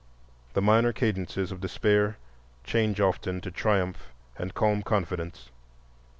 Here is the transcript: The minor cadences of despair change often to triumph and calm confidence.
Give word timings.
The 0.53 0.63
minor 0.63 0.91
cadences 0.93 1.51
of 1.51 1.61
despair 1.61 2.17
change 2.63 2.99
often 2.99 3.39
to 3.41 3.51
triumph 3.51 4.07
and 4.35 4.51
calm 4.51 4.81
confidence. 4.81 5.51